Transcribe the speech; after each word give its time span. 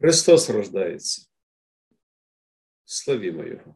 Христос 0.00 0.50
рождається. 0.50 1.26
Славімо 2.84 3.44
Його. 3.44 3.74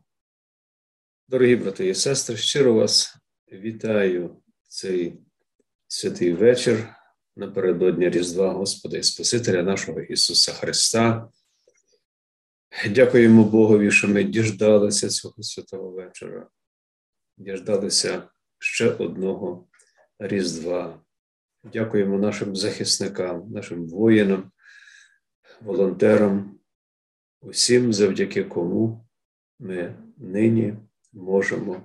Дорогі 1.29 1.57
брати 1.57 1.89
і 1.89 1.95
сестри, 1.95 2.37
щиро 2.37 2.75
вас 2.75 3.17
вітаю 3.53 4.43
цей 4.69 5.19
святий 5.89 6.33
вечір 6.33 6.95
напередодні 7.37 8.11
Різдва 8.11 8.53
Господа 8.53 8.99
і 8.99 9.03
Спасителя 9.03 9.63
нашого 9.63 10.01
Ісуса 10.01 10.53
Христа. 10.53 11.29
Дякуємо 12.91 13.45
Богові, 13.45 13.91
що 13.91 14.09
ми 14.09 14.25
діждалися 14.25 15.09
цього 15.09 15.43
святого 15.43 15.91
вечора, 15.91 16.49
діждалися 17.37 18.29
ще 18.59 18.91
одного 18.91 19.69
Різдва. 20.19 21.05
Дякуємо 21.65 22.19
нашим 22.19 22.57
захисникам, 22.57 23.51
нашим 23.53 23.89
воїнам, 23.89 24.53
волонтерам, 25.61 26.59
усім, 27.41 27.93
завдяки 27.93 28.45
кому 28.45 29.07
ми 29.59 29.95
нині 30.17 30.75
можемо 31.13 31.83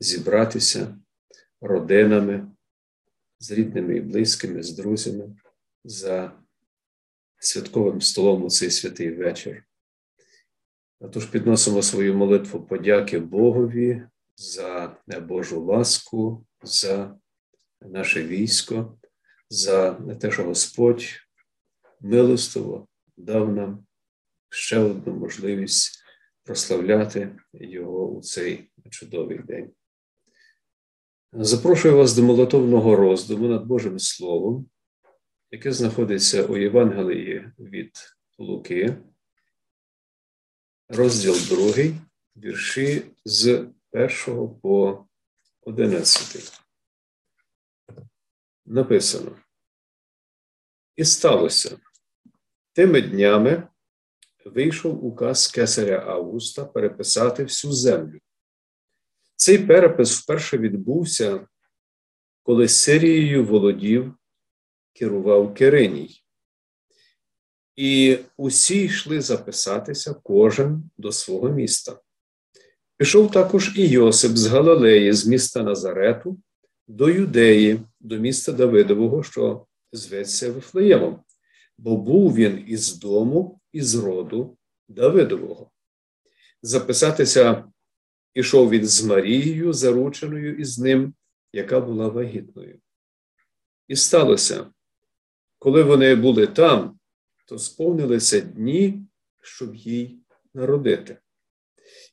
зібратися 0.00 0.98
родинами, 1.60 2.50
з 3.38 3.50
рідними 3.50 3.96
і 3.96 4.00
близькими, 4.00 4.62
з 4.62 4.72
друзями 4.72 5.36
за 5.84 6.32
святковим 7.38 8.00
столом 8.00 8.44
у 8.44 8.50
цей 8.50 8.70
святий 8.70 9.10
вечір. 9.10 9.64
Тож 11.12 11.26
підносимо 11.26 11.82
свою 11.82 12.14
молитву 12.14 12.60
подяки 12.60 13.18
Богові 13.18 14.06
за 14.36 14.96
Божу 15.06 15.64
ласку, 15.64 16.46
за 16.62 17.16
наше 17.80 18.24
військо, 18.26 18.98
за 19.50 19.92
те, 19.94 20.30
що 20.30 20.44
Господь 20.44 21.04
милостиво 22.00 22.88
дав 23.16 23.52
нам 23.52 23.86
ще 24.48 24.78
одну 24.78 25.14
можливість 25.14 26.04
прославляти 26.42 27.36
Його 27.52 28.08
у 28.10 28.22
цей 28.22 28.70
чудовий 28.90 29.38
день. 29.38 29.72
Запрошую 31.32 31.96
вас 31.96 32.14
до 32.14 32.22
молотовного 32.22 32.96
роздуму 32.96 33.48
над 33.48 33.66
Божим 33.66 33.98
Словом, 33.98 34.70
яке 35.50 35.72
знаходиться 35.72 36.44
у 36.44 36.56
Євангелії 36.56 37.52
від 37.58 37.92
Луки, 38.38 38.96
розділ 40.88 41.34
2, 41.34 41.84
вірші 42.36 43.02
з 43.24 43.66
1 43.92 44.60
по 44.62 45.06
11. 45.60 46.60
Написано. 48.66 49.36
І 50.96 51.04
сталося. 51.04 51.78
Тими 52.74 53.00
днями 53.00 53.68
вийшов 54.44 55.04
указ 55.04 55.48
кесаря 55.48 56.04
Августа 56.06 56.64
переписати 56.64 57.42
всю 57.42 57.72
землю. 57.72 58.18
Цей 59.36 59.58
перепис 59.58 60.20
вперше 60.20 60.58
відбувся, 60.58 61.46
коли 62.42 62.68
Сирією 62.68 63.44
володів, 63.44 64.14
керував 64.92 65.54
Кириній. 65.54 66.20
І 67.76 68.18
усі 68.36 68.84
йшли 68.84 69.20
записатися 69.20 70.14
кожен 70.14 70.90
до 70.96 71.12
свого 71.12 71.48
міста. 71.48 72.00
Пішов 72.96 73.30
також 73.30 73.78
і 73.78 73.88
Йосип 73.88 74.36
з 74.36 74.46
Галилеї, 74.46 75.12
з 75.12 75.26
міста 75.26 75.62
Назарету, 75.62 76.40
до 76.88 77.10
Юдеї, 77.10 77.80
до 78.00 78.16
міста 78.16 78.52
Давидового, 78.52 79.22
що 79.22 79.66
зветься 79.92 80.52
Вифлеємом, 80.52 81.24
бо 81.78 81.96
був 81.96 82.34
він 82.34 82.64
із 82.66 82.98
дому, 82.98 83.60
із 83.72 83.94
роду 83.94 84.56
Давидового. 84.88 85.70
Записатися 86.62 87.64
ішов 88.34 88.70
він 88.70 88.86
з 88.86 89.04
Марією, 89.04 89.72
зарученою 89.72 90.56
із 90.56 90.78
ним, 90.78 91.14
яка 91.52 91.80
була 91.80 92.08
вагітною. 92.08 92.80
І 93.88 93.96
сталося, 93.96 94.66
коли 95.58 95.82
вони 95.82 96.14
були 96.14 96.46
там, 96.46 96.98
то 97.46 97.58
сповнилися 97.58 98.40
дні, 98.40 99.06
щоб 99.40 99.74
їй 99.74 100.18
народити. 100.54 101.18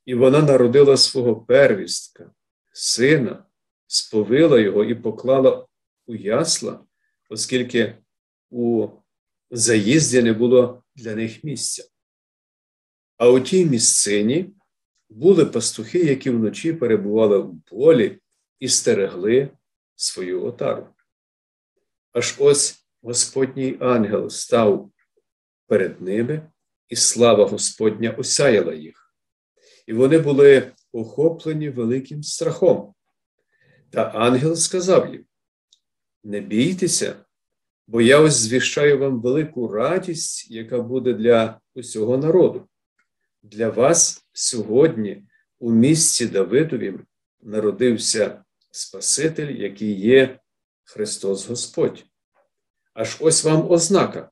І 0.06 0.16
вона 0.16 0.42
народила 0.42 0.98
свого 0.98 1.36
первістка, 1.36 2.32
сина, 2.72 3.46
сповила 3.88 4.60
його 4.60 4.84
і 4.84 4.96
поклала 4.96 5.68
у 6.06 6.16
ясла, 6.16 6.84
оскільки 7.30 7.98
у 8.50 8.88
заїзді 9.52 10.22
не 10.22 10.34
було 10.34 10.84
для 10.96 11.16
них 11.16 11.44
місця. 11.44 11.84
А 13.18 13.30
у 13.30 13.40
тій 13.40 13.66
місцині 13.66 14.54
були 15.10 15.46
пастухи, 15.46 16.00
які 16.00 16.30
вночі 16.30 16.74
перебували 16.74 17.38
в 17.38 17.62
полі 17.62 18.20
і 18.60 18.68
стерегли 18.68 19.50
свою 19.96 20.46
отару. 20.46 20.88
Аж 22.12 22.36
ось 22.40 22.86
Господній 23.02 23.78
ангел 23.80 24.30
став 24.30 24.92
перед 25.68 26.02
ними, 26.02 26.52
і 26.90 26.96
слава 26.96 27.46
Господня 27.46 28.12
осяяла 28.12 28.74
їх. 28.74 29.16
І 29.88 29.94
вони 29.94 30.20
були 30.20 30.72
охоплені 30.92 31.70
великим 31.70 32.24
страхом. 32.24 32.94
Та 33.90 34.04
ангел 34.04 34.56
сказав 34.56 35.14
їм: 35.14 35.26
Не 36.24 36.40
бійтеся, 36.40 37.26
бо 37.92 38.02
я 38.02 38.20
ось 38.20 38.34
звіщаю 38.34 39.00
вам 39.00 39.22
велику 39.22 39.68
радість, 39.68 40.52
яка 40.52 40.82
буде 40.82 41.14
для 41.14 41.60
усього 41.76 42.18
народу. 42.18 42.68
Для 43.44 43.70
вас 43.70 44.26
сьогодні 44.34 45.24
у 45.60 45.72
місці 45.72 46.28
Давидовім 46.28 47.06
народився 47.42 48.44
Спаситель, 48.72 49.52
який 49.52 50.00
є 50.00 50.40
Христос 50.84 51.48
Господь. 51.48 52.06
Аж 52.94 53.18
ось 53.20 53.44
вам 53.44 53.72
ознака. 53.72 54.32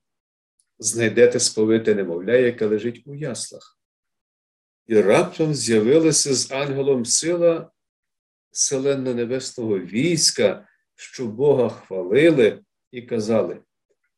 Знайдете 0.77 1.39
сповите 1.39 1.95
немовля, 1.95 2.35
яке 2.35 2.65
лежить 2.65 3.03
у 3.05 3.15
яслах. 3.15 3.79
І 4.87 5.01
раптом 5.01 5.53
з'явилася 5.55 6.33
з 6.33 6.51
ангелом 6.51 7.05
сила 7.05 7.71
селенно 8.51 9.13
небесного 9.13 9.79
війська, 9.79 10.67
що 10.95 11.25
Бога 11.25 11.69
хвалили 11.69 12.63
і 12.91 13.01
казали: 13.01 13.61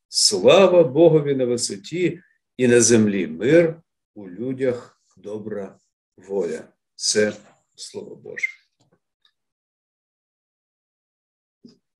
Слава 0.07 0.83
Богові 0.83 1.35
на 1.35 1.45
висоті 1.45 2.21
і 2.57 2.67
на 2.67 2.81
землі 2.81 3.27
мир 3.27 3.81
у 4.13 4.29
людях 4.29 5.01
добра 5.17 5.79
воля. 6.17 6.63
Це 6.95 7.33
Слово 7.75 8.15
Боже. 8.15 8.49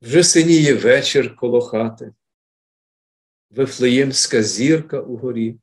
Вже 0.01 0.23
синіє 0.23 0.73
вечір 0.73 1.35
коло 1.35 1.61
хати, 1.61 2.13
Вифлеємська 3.49 4.43
зірка 4.43 5.01
у 5.01 5.17
горі. 5.17 5.59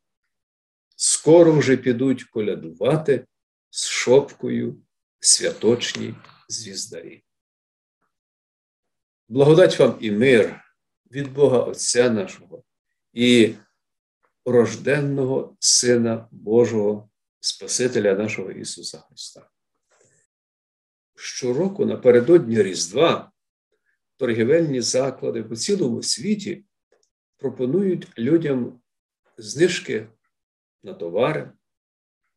Скоро 0.97 1.53
вже 1.53 1.77
підуть 1.77 2.25
колядувати 2.25 3.27
з 3.71 3.87
шопкою 3.87 4.83
святочні 5.21 6.15
звіздарі. 6.49 7.25
Благодать 9.29 9.79
вам 9.79 9.99
і 10.01 10.11
мир 10.11 10.68
від 11.13 11.33
Бога 11.33 11.59
Отця 11.59 12.11
нашого 12.11 12.65
і 13.13 13.55
рожденного 14.45 15.57
Сина 15.61 16.29
Божого, 16.31 17.11
Спасителя 17.41 18.15
нашого 18.15 18.51
Ісуса 18.51 18.99
Христа. 18.99 19.51
Щороку 21.15 21.87
напередодні 21.87 22.63
Різдва 22.63 23.33
торгівельні 24.17 24.81
заклади 24.81 25.43
по 25.43 25.57
цілому 25.57 26.03
світі 26.03 26.65
пропонують 27.37 28.19
людям 28.19 28.81
знижки 29.39 30.09
на 30.83 30.95
товари, 30.95 31.53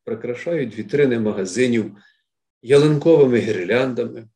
прикрашають 0.03 0.75
вітрини 0.75 1.19
магазинів 1.19 1.97
ялинковими 2.61 3.39
гірляндами, 3.39 4.29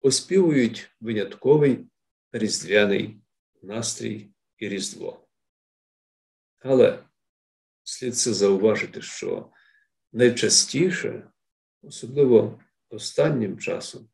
оспівують 0.00 0.90
винятковий 1.00 1.86
різдвяний 2.32 3.23
настрій 3.64 4.30
і 4.58 4.68
Різдво. 4.68 5.26
Але 6.58 7.04
слід 7.82 8.16
це 8.16 8.32
зауважити, 8.32 9.02
що 9.02 9.52
найчастіше, 10.12 11.30
особливо 11.82 12.60
останнім 12.88 13.58
часом, 13.58 14.08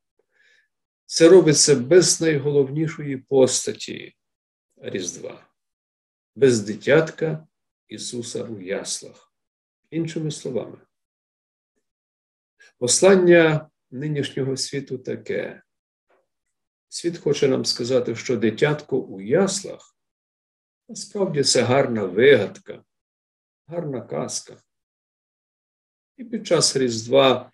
це 1.06 1.28
робиться 1.28 1.74
без 1.74 2.20
найголовнішої 2.20 3.16
постаті 3.16 4.16
Різдва, 4.76 5.46
без 6.34 6.60
дитятка 6.60 7.46
Ісуса 7.88 8.44
у 8.44 8.60
яслах. 8.60 9.34
Іншими 9.90 10.30
словами, 10.30 10.78
послання 12.78 13.70
нинішнього 13.90 14.56
світу 14.56 14.98
таке. 14.98 15.62
Світ 16.92 17.18
хоче 17.18 17.48
нам 17.48 17.64
сказати, 17.64 18.14
що 18.14 18.36
дитятко 18.36 18.98
у 18.98 19.20
яслах 19.20 19.96
насправді 20.88 21.42
це 21.42 21.62
гарна 21.62 22.04
вигадка, 22.04 22.84
гарна 23.66 24.00
казка. 24.00 24.56
І 26.16 26.24
під 26.24 26.46
час 26.46 26.76
Різдва 26.76 27.52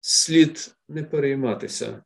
слід 0.00 0.76
не 0.88 1.04
перейматися 1.04 2.04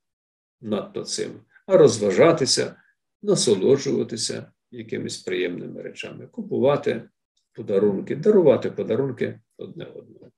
надто 0.61 1.05
цим, 1.05 1.41
а 1.67 1.77
розважатися, 1.77 2.83
насолоджуватися 3.23 4.53
якимись 4.71 5.19
приємними 5.19 5.83
речами, 5.83 6.27
купувати 6.27 7.11
подарунки, 7.53 8.17
дарувати 8.17 8.71
подарунки 8.71 9.41
одне 9.57 9.85
одному. 9.85 10.33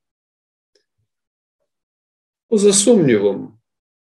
Поза 2.48 2.72
сумнівом, 2.72 3.59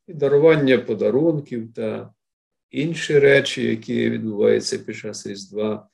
і 0.06 0.14
дарування 0.14 0.78
подарунків 0.78 1.74
та 1.74 2.14
інші 2.70 3.18
речі, 3.18 3.64
які 3.64 4.10
відбуваються 4.10 4.78
під 4.78 4.96
час 4.96 5.26
Різдва, 5.26 5.88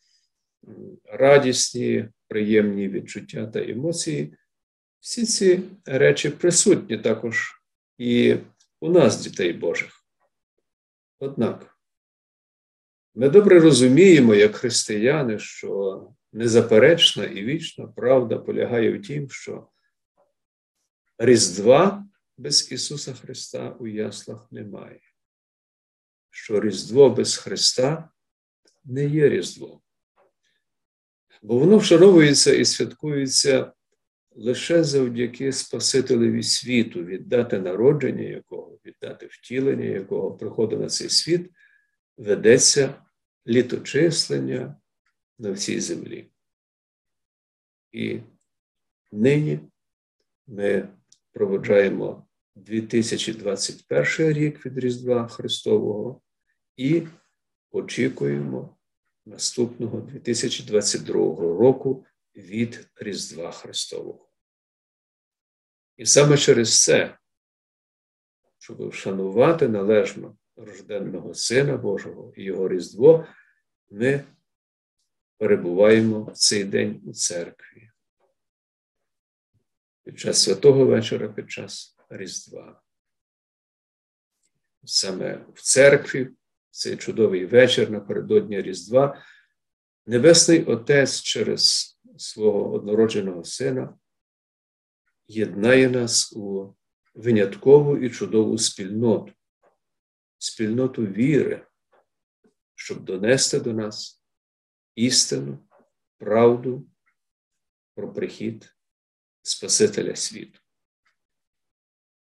радісні, 1.05 2.09
приємні 2.29 2.89
відчуття 2.89 3.47
та 3.47 3.63
емоції, 3.63 4.35
всі 5.01 5.27
ці 5.27 5.63
речі 5.85 6.31
присутні 6.31 6.99
також 6.99 7.63
і 7.99 8.37
у 8.81 8.91
нас, 8.91 9.23
дітей 9.23 9.53
Божих. 9.53 10.05
Однак, 11.19 11.79
ми 13.15 13.29
добре 13.29 13.61
розуміємо, 13.61 14.35
як 14.35 14.57
християни, 14.57 15.39
що 15.39 16.09
незаперечна 16.33 17.25
і 17.25 17.45
вічна 17.45 17.87
правда 17.87 18.39
полягає 18.39 18.99
в 18.99 19.03
тім, 19.03 19.31
що 19.31 19.69
Різдва 21.19 22.07
без 22.41 22.73
Ісуса 22.73 23.15
Христа 23.15 23.71
у 23.71 23.87
яслах 23.87 24.53
немає, 24.53 25.01
що 26.31 26.61
Різдво 26.61 27.11
без 27.11 27.37
Христа 27.37 28.11
не 28.85 29.07
є 29.07 29.29
Різдвом, 29.29 29.81
бо 31.43 31.59
воно 31.59 31.79
вшановується 31.79 32.55
і 32.55 32.65
святкується 32.65 33.73
лише 34.31 34.85
завдяки 34.85 35.53
Спасителеві 35.53 36.43
світу, 36.43 37.05
віддати 37.05 37.59
народження 37.59 38.23
якого, 38.23 38.79
віддати 38.87 39.27
втілення 39.27 39.85
якого 39.85 40.37
приходить 40.37 40.81
на 40.81 40.89
цей 40.89 41.09
світ, 41.09 41.51
ведеться 42.17 43.07
літочислення 43.47 44.77
на 45.39 45.53
всій 45.53 45.81
землі. 45.81 46.31
І 47.93 48.21
нині 49.13 49.61
ми 50.47 50.89
проводжаємо 51.33 52.27
2021 52.65 54.33
рік 54.33 54.67
від 54.67 54.79
Різдва 54.79 55.29
Христового 55.29 56.23
і 56.77 57.03
очікуємо 57.71 58.77
наступного 59.27 60.01
2022 60.01 61.15
року 61.37 62.07
від 62.37 62.89
Різдва 62.97 63.53
Христового. 63.53 64.31
І 65.97 66.07
саме 66.07 66.39
через 66.39 66.83
це, 66.85 67.19
щоб 68.59 68.89
вшанувати 68.89 69.69
належно 69.69 70.37
рожденного 70.57 71.35
Сина 71.35 71.77
Божого 71.77 72.33
і 72.37 72.43
Його 72.43 72.69
Різдво, 72.69 73.27
ми 73.91 74.25
перебуваємо 75.39 76.25
в 76.25 76.33
цей 76.33 76.65
день 76.65 77.03
у 77.07 77.13
церкві. 77.13 77.91
Під 80.05 80.21
час 80.21 80.43
святого 80.43 80.87
вечора, 80.87 81.29
під 81.29 81.51
час 81.51 82.00
Різдва. 82.11 82.83
Саме 84.85 85.47
в 85.55 85.63
церкві, 85.63 86.31
цей 86.71 86.97
чудовий 86.97 87.47
вечір 87.47 87.91
напередодні 87.91 88.63
Різдва, 88.63 89.25
Небесний 90.07 90.65
Отець 90.65 91.23
через 91.23 91.95
свого 92.17 92.73
однородженого 92.73 93.45
Сина 93.45 93.99
єднає 95.27 95.91
нас 95.91 96.33
у 96.33 96.75
виняткову 97.15 97.97
і 97.97 98.11
чудову 98.11 98.59
спільноту, 98.59 99.33
спільноту 100.39 101.07
віри, 101.07 101.67
щоб 102.75 103.05
донести 103.05 103.61
до 103.61 103.73
нас 103.73 104.23
істину, 104.95 105.59
правду 106.19 106.89
про 107.95 108.13
прихід 108.13 108.77
Спасителя 109.43 110.17
світу. 110.17 110.61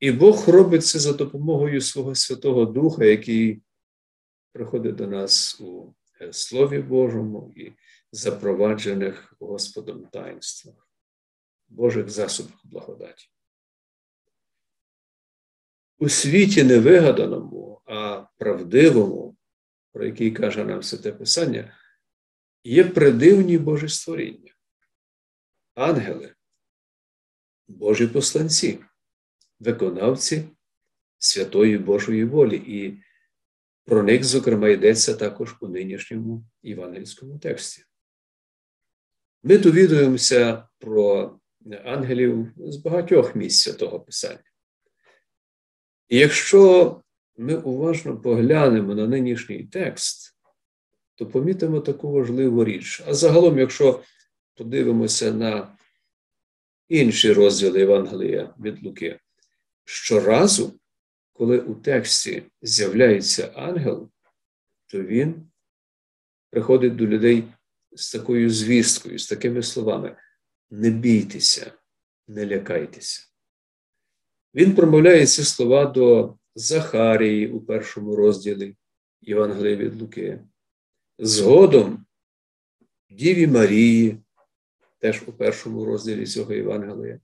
І 0.00 0.12
Бог 0.12 0.48
робить 0.48 0.86
це 0.86 0.98
за 0.98 1.12
допомогою 1.12 1.80
свого 1.80 2.14
Святого 2.14 2.64
Духа, 2.64 3.04
який 3.04 3.62
приходить 4.52 4.94
до 4.94 5.06
нас 5.06 5.60
у 5.60 5.94
Слові 6.32 6.78
Божому 6.78 7.52
і 7.56 7.72
запроваджених 8.12 9.34
Господом 9.40 10.06
таїнствах, 10.06 10.90
Божих 11.68 12.10
засобах 12.10 12.60
благодаті. 12.64 13.30
У 15.98 16.08
світі 16.08 16.64
невигаданому, 16.64 17.80
а 17.84 18.26
правдивому, 18.38 19.36
про 19.92 20.06
який 20.06 20.30
каже 20.30 20.64
нам 20.64 20.82
Святе 20.82 21.12
Писання, 21.12 21.78
є 22.64 22.84
придивні 22.84 23.58
Божі 23.58 23.88
створіння, 23.88 24.54
ангели, 25.74 26.34
Божі 27.68 28.06
посланці, 28.06 28.78
виконавці 29.60 30.44
святої 31.18 31.78
Божої 31.78 32.24
волі. 32.24 32.56
І 32.56 33.02
про 33.84 34.02
них, 34.02 34.24
зокрема, 34.24 34.68
йдеться 34.68 35.14
також 35.14 35.56
у 35.60 35.68
нинішньому 35.68 36.44
євангельському 36.62 37.38
тексті. 37.38 37.82
Ми 39.42 39.58
довідуємося 39.58 40.68
про 40.78 41.38
ангелів 41.84 42.52
з 42.56 42.76
багатьох 42.76 43.34
місць 43.36 43.62
святого 43.62 44.00
Писання. 44.00 44.42
І 46.08 46.18
якщо 46.18 47.02
ми 47.36 47.56
уважно 47.56 48.20
поглянемо 48.20 48.94
на 48.94 49.06
нинішній 49.06 49.64
текст, 49.64 50.36
то 51.14 51.26
помітимо 51.26 51.80
таку 51.80 52.10
важливу 52.12 52.64
річ. 52.64 53.02
А 53.06 53.14
загалом, 53.14 53.58
якщо 53.58 54.02
подивимося 54.54 55.32
на 55.32 55.78
інші 56.88 57.32
розділи 57.32 57.78
Євангелія 57.78 58.54
від 58.60 58.84
Луки, 58.84 59.20
щоразу, 59.86 60.80
коли 61.32 61.60
у 61.60 61.74
тексті 61.74 62.42
з'являється 62.62 63.52
ангел, 63.54 64.10
то 64.86 65.02
він 65.02 65.50
приходить 66.50 66.96
до 66.96 67.06
людей 67.06 67.44
з 67.92 68.12
такою 68.12 68.50
звісткою, 68.50 69.18
з 69.18 69.26
такими 69.26 69.62
словами: 69.62 70.16
не 70.70 70.90
бійтеся, 70.90 71.72
не 72.28 72.46
лякайтеся. 72.46 73.22
Він 74.54 74.74
промовляє 74.74 75.26
ці 75.26 75.44
слова 75.44 75.84
до 75.84 76.38
Захарії 76.54 77.48
у 77.48 77.60
першому 77.60 78.16
розділі 78.16 78.76
Євангелія 79.20 79.76
від 79.76 80.02
Луки. 80.02 80.40
Згодом 81.18 82.06
Діві 83.10 83.46
Марії, 83.46 84.18
теж 84.98 85.22
у 85.26 85.32
першому 85.32 85.84
розділі 85.84 86.26
цього 86.26 86.52
Євангелія, 86.52 87.20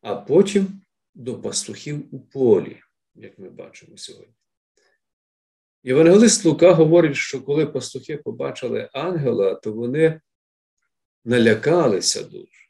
а 0.00 0.16
потім 0.16 0.80
до 1.16 1.40
пастухів 1.40 2.14
у 2.14 2.20
полі, 2.20 2.80
як 3.14 3.38
ми 3.38 3.50
бачимо 3.50 3.96
сьогодні. 3.96 4.34
Євангелист 5.82 6.44
Лука 6.44 6.72
говорить, 6.72 7.16
що 7.16 7.42
коли 7.42 7.66
пастухи 7.66 8.16
побачили 8.16 8.90
ангела, 8.92 9.54
то 9.54 9.72
вони 9.72 10.20
налякалися 11.24 12.22
дуже. 12.22 12.68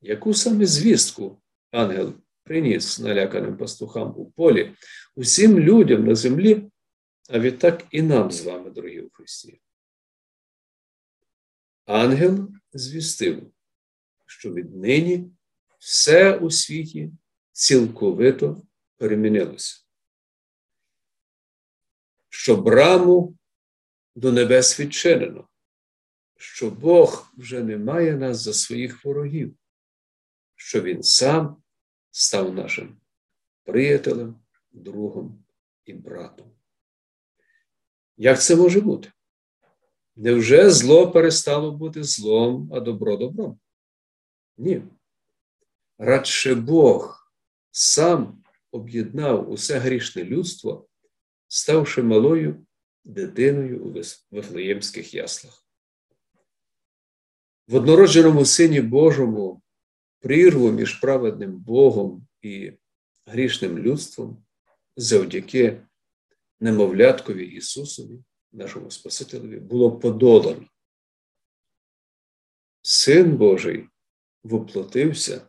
Яку 0.00 0.34
саме 0.34 0.66
звістку 0.66 1.42
ангел 1.70 2.14
приніс 2.42 2.98
наляканим 2.98 3.56
пастухам 3.56 4.14
у 4.16 4.30
полі, 4.30 4.74
усім 5.16 5.58
людям 5.58 6.06
на 6.06 6.14
землі, 6.14 6.70
а 7.30 7.38
відтак 7.38 7.86
і 7.90 8.02
нам 8.02 8.30
з 8.30 8.44
вами, 8.44 8.70
дорогі 8.70 9.00
у 9.00 9.10
Христі? 9.10 9.60
Ангел 11.86 12.48
звістив, 12.72 13.52
що 14.26 14.52
віднині 14.52 15.30
все 15.88 16.36
у 16.36 16.50
світі 16.50 17.12
цілковито 17.52 18.62
перемінилося 18.96 19.84
що 22.28 22.56
браму 22.56 23.38
до 24.14 24.32
небес 24.32 24.80
відчинено, 24.80 25.48
що 26.36 26.70
Бог 26.70 27.32
вже 27.36 27.62
не 27.62 27.78
має 27.78 28.16
нас 28.16 28.40
за 28.40 28.54
своїх 28.54 29.04
ворогів, 29.04 29.56
що 30.54 30.82
Він 30.82 31.02
сам 31.02 31.62
став 32.10 32.54
нашим 32.54 33.00
приятелем, 33.64 34.40
другом 34.70 35.44
і 35.84 35.92
братом. 35.92 36.50
Як 38.16 38.42
це 38.42 38.56
може 38.56 38.80
бути? 38.80 39.12
Невже 40.16 40.70
зло 40.70 41.10
перестало 41.10 41.72
бути 41.72 42.04
злом, 42.04 42.70
а 42.74 42.80
добро 42.80 43.16
добром? 43.16 43.60
Ні. 44.56 44.82
Радше 45.98 46.54
Бог 46.54 47.32
сам 47.70 48.44
об'єднав 48.70 49.50
усе 49.50 49.78
грішне 49.78 50.24
людство 50.24 50.88
ставши 51.48 52.02
малою 52.02 52.66
дитиною 53.04 53.84
у 53.84 54.02
Вифлеємських 54.30 55.14
яслах. 55.14 55.64
в 57.68 57.74
однородженому 57.74 58.44
Сині 58.44 58.80
Божому 58.80 59.62
прірву 60.20 60.70
між 60.70 60.94
праведним 60.94 61.56
Богом 61.56 62.26
і 62.42 62.72
грішним 63.26 63.78
людством 63.78 64.44
завдяки 64.96 65.86
немовляткові 66.60 67.46
Ісусові, 67.46 68.24
нашому 68.52 68.90
Спасителеві, 68.90 69.60
було 69.60 69.98
подолано. 69.98 70.66
Син 72.82 73.36
Божий 73.36 73.88
воплотився 74.42 75.48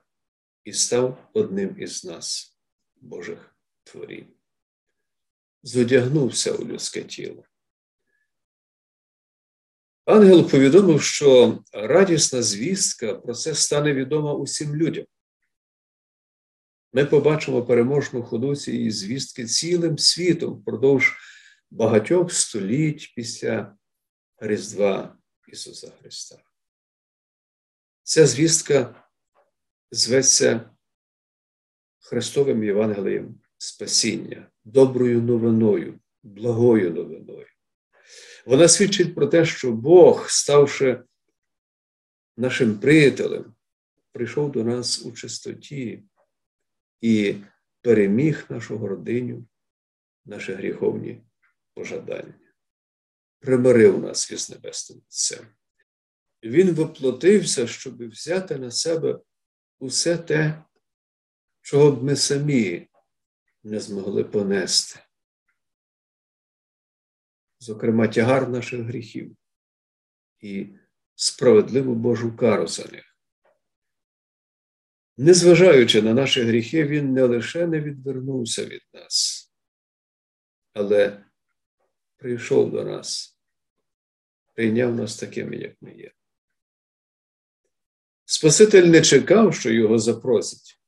і 0.63 0.73
став 0.73 1.29
одним 1.33 1.75
із 1.79 2.05
нас, 2.05 2.57
Божих 2.95 3.55
творінь. 3.83 4.33
Зодягнувся 5.63 6.53
у 6.53 6.65
людське 6.65 7.03
тіло. 7.03 7.43
Ангел 10.05 10.49
повідомив, 10.49 11.01
що 11.01 11.59
радісна 11.73 12.41
звістка 12.41 13.15
про 13.15 13.33
це 13.33 13.55
стане 13.55 13.93
відома 13.93 14.33
усім 14.33 14.75
людям. 14.75 15.05
Ми 16.93 17.05
побачимо 17.05 17.65
переможну 17.65 18.23
ходу 18.23 18.55
цієї 18.55 18.91
звістки 18.91 19.45
цілим 19.45 19.97
світом 19.97 20.53
впродовж 20.53 21.13
багатьох 21.71 22.33
століть 22.33 23.13
після 23.15 23.77
Різдва 24.37 25.17
Ісуса 25.47 25.91
Христа. 25.99 26.43
Ця 28.03 28.27
звістка 28.27 29.08
зветься 29.91 30.69
Христовим 31.99 32.63
Євангелієм 32.63 33.39
спасіння, 33.57 34.51
доброю 34.65 35.21
новиною, 35.21 35.99
благою 36.23 36.93
новиною. 36.93 37.45
Вона 38.45 38.67
свідчить 38.67 39.15
про 39.15 39.27
те, 39.27 39.45
що 39.45 39.71
Бог, 39.71 40.29
ставши 40.29 41.03
нашим 42.37 42.79
приятелем, 42.79 43.55
прийшов 44.11 44.51
до 44.51 44.63
нас 44.63 45.05
у 45.05 45.11
чистоті 45.11 46.03
і 47.01 47.35
переміг 47.81 48.45
нашу 48.49 48.77
гординю, 48.77 49.47
наші 50.25 50.53
гріховні 50.53 51.21
пожадання, 51.73 52.33
примирив 53.39 53.99
нас 53.99 54.31
із 54.31 54.49
Небесним 54.49 55.01
Отцем. 55.07 55.47
Він 56.43 56.71
воплотився, 56.71 57.67
щоб 57.67 58.09
взяти 58.09 58.55
на 58.57 58.71
себе 58.71 59.19
усе 59.79 60.17
те, 60.17 60.63
чого 61.61 61.91
б 61.91 62.03
ми 62.03 62.15
самі 62.15 62.87
не 63.63 63.79
змогли 63.79 64.23
понести 64.23 64.99
зокрема, 67.59 68.07
тягар 68.07 68.49
наших 68.49 68.81
гріхів 68.81 69.37
і 70.39 70.67
справедливу 71.15 71.95
Божу 71.95 72.37
кару 72.37 72.67
за 72.67 72.85
них. 72.91 73.17
Незважаючи 75.17 76.01
на 76.01 76.13
наші 76.13 76.41
гріхи, 76.41 76.85
Він 76.85 77.13
не 77.13 77.23
лише 77.23 77.67
не 77.67 77.81
відвернувся 77.81 78.65
від 78.65 78.81
нас, 78.93 79.45
але 80.73 81.25
прийшов 82.17 82.71
до 82.71 82.83
нас, 82.83 83.39
прийняв 84.55 84.95
нас 84.95 85.17
такими, 85.17 85.55
як 85.55 85.81
ми 85.81 85.93
є. 85.93 86.11
Спаситель 88.31 88.83
не 88.83 89.01
чекав, 89.01 89.55
що 89.55 89.71
його 89.71 89.99
запросять 89.99 90.79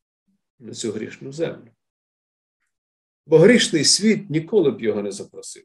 на 0.60 0.74
цю 0.74 0.92
грішну 0.92 1.32
землю, 1.32 1.72
бо 3.26 3.38
грішний 3.38 3.86
світ 3.86 4.30
ніколи 4.30 4.72
б 4.72 4.82
його 4.82 5.02
не 5.02 5.12
запросив. 5.12 5.64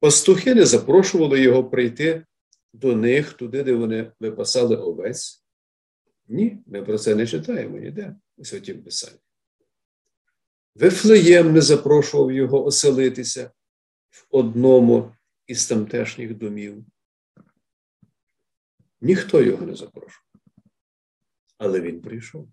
Пастухи 0.00 0.54
не 0.54 0.66
запрошували 0.66 1.40
його 1.40 1.64
прийти 1.64 2.26
до 2.72 2.96
них 2.96 3.32
туди, 3.32 3.62
де 3.62 3.72
вони 3.72 4.12
випасали 4.20 4.76
овець. 4.76 5.44
Ні, 6.26 6.58
ми 6.66 6.82
про 6.82 6.98
це 6.98 7.14
не 7.14 7.26
читаємо 7.26 7.78
ніде 7.78 8.16
у 8.36 8.44
Святім 8.44 8.82
Писанні. 8.82 9.18
Вифлеєм 10.74 11.52
не 11.52 11.60
запрошував 11.60 12.32
його 12.32 12.64
оселитися 12.64 13.50
в 14.10 14.26
одному 14.30 15.14
із 15.46 15.66
тамтешніх 15.66 16.34
домів. 16.34 16.84
Ніхто 19.00 19.42
його 19.42 19.66
не 19.66 19.76
запрошував. 19.76 20.24
Але 21.58 21.80
він 21.80 22.00
прийшов. 22.00 22.48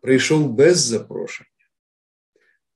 Прийшов 0.00 0.52
без 0.52 0.78
запрошення. 0.78 1.48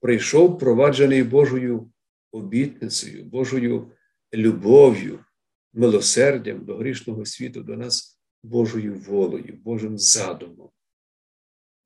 Прийшов, 0.00 0.58
проваджений 0.58 1.22
Божою 1.22 1.92
обітницею, 2.32 3.24
Божою 3.24 3.92
любов'ю, 4.34 5.24
милосердям 5.72 6.64
до 6.64 6.76
грішного 6.76 7.26
світу, 7.26 7.62
до 7.62 7.76
нас 7.76 8.20
Божою 8.42 8.94
волею, 8.94 9.60
Божим 9.64 9.98
задумом 9.98 10.70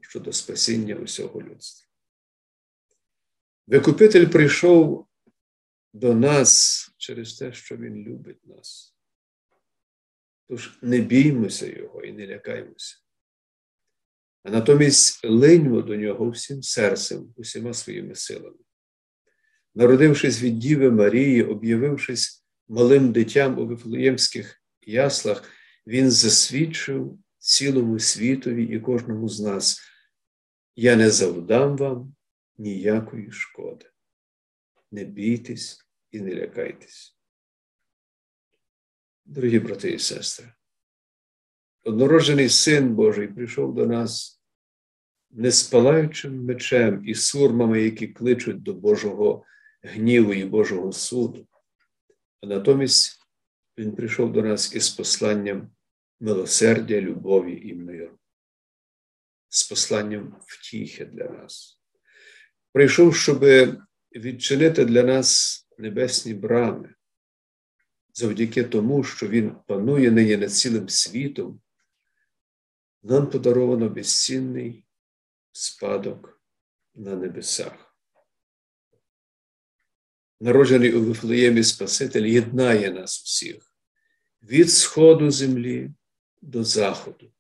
щодо 0.01 0.33
спасіння 0.33 0.95
усього 0.95 1.43
людства. 1.43 1.89
Викупитель 3.67 4.27
прийшов 4.27 5.07
до 5.93 6.15
нас 6.15 6.87
через 6.97 7.35
те, 7.35 7.53
що 7.53 7.77
Він 7.77 7.97
любить 7.97 8.47
нас. 8.47 8.90
Тож 10.51 10.79
не 10.83 10.99
біймося 10.99 11.67
Його 11.67 12.05
і 12.05 12.13
не 12.13 12.27
лякаймося. 12.27 12.97
А 14.43 14.51
натомість 14.51 15.25
линьмо 15.25 15.83
до 15.83 15.97
нього 15.97 16.31
всім 16.31 16.63
серцем, 16.63 17.35
усіма 17.37 17.75
своїми 17.75 18.15
силами 18.15 18.59
народившись 19.75 20.43
від 20.43 20.59
Діви 20.59 20.91
Марії, 20.91 21.43
об'явившись 21.43 22.47
малим 22.69 23.13
дитям 23.13 23.59
у 23.59 23.67
Вифлеємських 23.67 24.63
яслах, 24.81 25.45
він 25.87 26.11
засвідчив 26.11 27.19
цілому 27.39 27.99
світові 27.99 28.65
і 28.65 28.81
кожному 28.81 29.29
з 29.29 29.41
нас. 29.41 29.81
Я 30.77 30.97
не 30.97 31.11
завдам 31.11 31.77
вам 31.77 32.17
ніякої 32.59 33.31
шкоди. 33.31 33.87
Не 34.93 35.05
бійтесь 35.05 35.79
і 36.11 36.21
не 36.21 36.35
лякайтесь. 36.35 37.20
Дорогі 39.31 39.59
брати 39.59 39.91
і 39.91 39.99
сестри, 39.99 40.53
однороджений 41.85 42.49
Син 42.49 42.95
Божий 42.95 43.29
прийшов 43.29 43.75
до 43.75 43.87
нас 43.87 44.43
не 45.31 45.51
спалаючим 45.51 46.45
мечем 46.45 47.03
і 47.07 47.15
сурмами, 47.15 47.83
які 47.83 48.09
кличуть 48.09 48.63
до 48.63 48.75
Божого 48.75 49.45
гніву 49.83 50.35
і 50.35 50.45
Божого 50.45 50.93
суду, 50.93 51.47
а 52.41 52.47
натомість 52.47 53.21
Він 53.79 53.97
прийшов 53.97 54.33
до 54.33 54.43
нас 54.43 54.75
із 54.75 54.91
посланням 54.91 55.71
милосердя, 56.21 57.01
любові 57.01 57.69
і 57.69 57.75
миру, 57.75 58.19
з 59.49 59.69
посланням 59.69 60.37
втіхи 60.47 61.05
для 61.05 61.25
нас. 61.25 61.81
Прийшов, 62.73 63.17
щоб 63.17 63.45
відчинити 64.17 64.85
для 64.85 65.03
нас 65.03 65.59
небесні 65.79 66.35
брами, 66.35 66.95
завдяки 68.21 68.65
тому, 68.65 69.05
що 69.05 69.29
Він 69.29 69.57
панує 69.67 70.11
нині 70.11 70.37
над 70.37 70.53
цілим 70.53 70.89
світом, 70.89 71.61
нам 73.03 73.31
подаровано 73.31 73.89
безцінний 73.89 74.85
спадок 75.53 76.43
на 76.95 77.17
небесах 77.17 77.91
народжений 80.41 80.95
у 80.95 81.05
Вифлеємі 81.05 81.65
Спаситель, 81.65 82.27
єднає 82.27 82.91
нас 82.91 83.23
усіх 83.23 83.75
від 84.43 84.71
сходу 84.71 85.31
землі 85.31 85.91
до 86.43 86.65
заходу, 86.65 87.33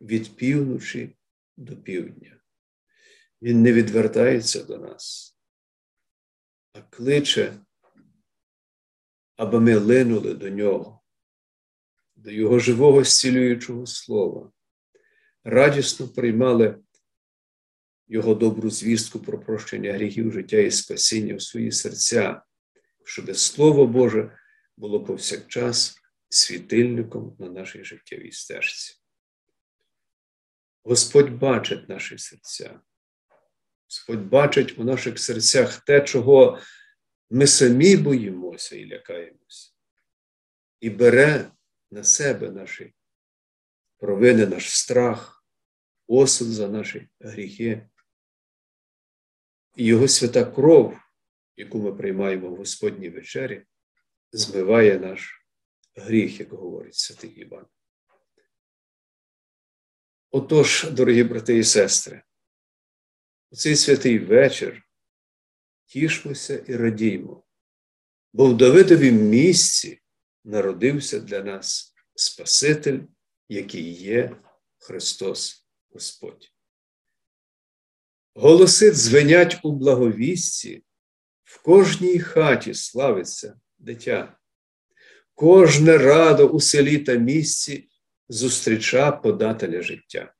від 0.00 0.36
півночі 0.36 1.16
до 1.56 1.76
півдня. 1.76 2.40
Він 3.42 3.62
не 3.62 3.72
відвертається 3.72 4.64
до 4.64 4.78
нас, 4.78 5.36
а 6.72 6.80
кличе, 6.80 7.60
аби 9.38 9.60
ми 9.60 9.76
линули 9.76 10.34
до 10.34 10.48
нього, 10.48 11.00
до 12.16 12.30
Його 12.30 12.58
живого 12.58 13.04
зцілюючого 13.04 13.86
слова, 13.86 14.52
радісно 15.44 16.08
приймали 16.08 16.78
Його 18.08 18.34
добру 18.34 18.70
звістку 18.70 19.18
про 19.18 19.40
прощення 19.40 19.92
гріхів, 19.92 20.32
життя 20.32 20.56
і 20.56 20.70
спасіння 20.70 21.34
в 21.34 21.42
свої 21.42 21.72
серця, 21.72 22.42
щоб 23.04 23.36
Слово 23.36 23.86
Боже 23.86 24.38
було 24.76 25.04
повсякчас 25.04 25.96
світильником 26.28 27.36
на 27.38 27.48
нашій 27.48 27.84
життєвій 27.84 28.32
стежці. 28.32 28.94
Господь 30.84 31.30
бачить 31.30 31.88
наші 31.88 32.18
серця. 32.18 32.80
Господь 33.84 34.28
бачить 34.28 34.78
у 34.78 34.84
наших 34.84 35.18
серцях 35.18 35.80
те, 35.80 36.00
чого 36.00 36.58
ми 37.30 37.46
самі 37.46 37.96
боїмося 37.96 38.76
і 38.76 38.86
лякаємося, 38.86 39.72
і 40.80 40.90
бере 40.90 41.50
на 41.90 42.04
себе 42.04 42.50
наші 42.50 42.94
провини, 43.96 44.46
наш 44.46 44.78
страх, 44.78 45.44
осуд 46.06 46.48
за 46.48 46.68
наші 46.68 47.08
гріхи. 47.20 47.88
І 49.76 49.84
Його 49.84 50.08
свята 50.08 50.44
кров 50.44 50.98
яку 51.58 51.78
ми 51.78 51.92
приймаємо 51.92 52.48
в 52.48 52.56
Господній 52.56 53.10
вечері, 53.10 53.66
змиває 54.32 54.98
наш 54.98 55.46
гріх, 55.94 56.40
як 56.40 56.52
говорить 56.52 56.94
святий 56.94 57.30
Іван. 57.30 57.66
Отож, 60.30 60.86
дорогі 60.90 61.22
брати 61.22 61.58
і 61.58 61.64
сестри, 61.64 62.22
у 63.50 63.56
цей 63.56 63.76
святий 63.76 64.18
вечір 64.18 64.87
тішмося 65.88 66.56
і 66.56 66.76
радіймо, 66.76 67.44
бо 68.32 68.46
в 68.46 68.56
Давидовім 68.56 69.16
місці 69.16 70.00
народився 70.44 71.20
для 71.20 71.42
нас 71.42 71.94
Спаситель, 72.14 73.00
який 73.48 73.92
є 73.92 74.36
Христос 74.78 75.66
Господь. 75.90 76.52
Голоси 78.34 78.90
дзвенять 78.90 79.58
у 79.62 79.72
благовісті, 79.72 80.84
в 81.44 81.62
кожній 81.62 82.18
хаті 82.18 82.74
славиться 82.74 83.60
дитя, 83.78 84.36
кожне 85.34 85.98
радо 85.98 86.48
у 86.48 86.60
селі 86.60 86.98
та 86.98 87.14
місці 87.14 87.88
зустріча 88.28 89.12
подателя 89.12 89.82
життя. 89.82 90.34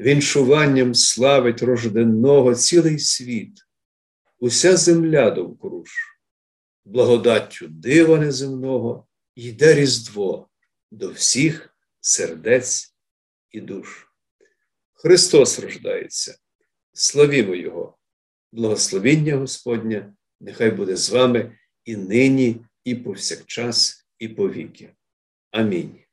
Віншуванням 0.00 0.94
славить 0.94 1.62
рожденного 1.62 2.54
цілий 2.54 2.98
світ, 2.98 3.63
уся 4.38 4.76
земля 4.76 5.30
довкруж, 5.30 5.90
благодаттю 6.84 7.68
дива 7.68 8.18
неземного 8.18 9.06
йде 9.34 9.74
Різдво 9.74 10.48
до 10.90 11.10
всіх 11.10 11.76
сердець 12.00 12.94
і 13.50 13.60
душ. 13.60 14.08
Христос 14.92 15.60
рождається, 15.60 16.38
славімо 16.92 17.54
Його, 17.54 17.98
благословіння 18.52 19.36
Господня, 19.36 20.16
нехай 20.40 20.70
буде 20.70 20.96
з 20.96 21.10
вами 21.10 21.58
і 21.84 21.96
нині, 21.96 22.66
і 22.84 22.94
повсякчас, 22.94 24.06
і 24.18 24.28
повіки. 24.28 24.94
Амінь. 25.50 26.03